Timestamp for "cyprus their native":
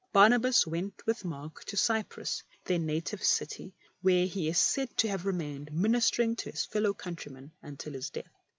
1.77-3.23